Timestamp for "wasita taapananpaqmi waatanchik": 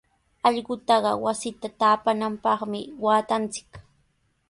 1.23-3.71